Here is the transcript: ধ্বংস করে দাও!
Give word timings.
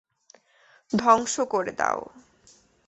ধ্বংস 0.91 1.35
করে 1.53 1.71
দাও! 1.71 1.99